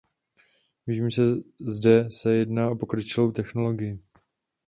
[0.87, 1.23] Vím, že
[1.59, 3.99] zde se jedná o pokročilou technologii.